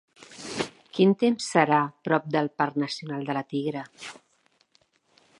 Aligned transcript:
Quin 0.97 1.11
temps 1.23 1.49
serà 1.57 1.81
prop 2.07 2.25
del 2.35 2.49
parc 2.61 2.79
nacional 2.85 3.27
de 3.27 3.35
La 3.39 3.43
Tigra? 3.53 3.83